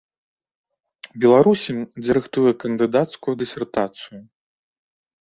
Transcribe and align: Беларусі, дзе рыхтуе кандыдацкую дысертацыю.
Беларусі, 1.25 1.75
дзе 2.03 2.11
рыхтуе 2.19 2.51
кандыдацкую 2.67 3.33
дысертацыю. 3.45 4.19